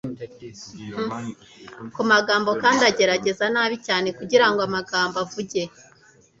Ku 1.93 2.01
magambo, 2.11 2.49
kandi 2.63 2.81
agerageza 2.89 3.43
nabi 3.53 3.75
cyane 3.87 4.07
kugirango 4.19 4.59
amagambo 4.67 5.15
avuge 5.25 5.61